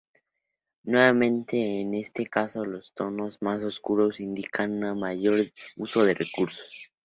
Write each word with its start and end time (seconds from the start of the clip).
Nuevamente 0.83 1.79
en 1.79 1.93
este 1.93 2.25
caso, 2.25 2.65
los 2.65 2.91
tonos 2.95 3.39
más 3.43 3.63
oscuros 3.63 4.19
indican 4.19 4.83
un 4.83 4.99
mayor 4.99 5.41
uso 5.75 6.03
de 6.03 6.15
recursos. 6.15 6.91